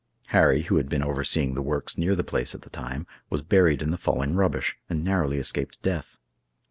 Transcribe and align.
Harry, 0.29 0.63
who 0.63 0.77
had 0.77 0.89
been 0.89 1.03
overseeing 1.03 1.53
the 1.53 1.61
works 1.61 1.95
near 1.95 2.15
the 2.15 2.23
place 2.23 2.55
at 2.55 2.63
the 2.63 2.71
time, 2.71 3.05
was 3.29 3.43
buried 3.43 3.83
in 3.83 3.91
the 3.91 3.99
falling 3.99 4.33
rubbish, 4.33 4.75
and 4.89 5.03
narrowly 5.03 5.37
escaped 5.37 5.79
death. 5.83 6.17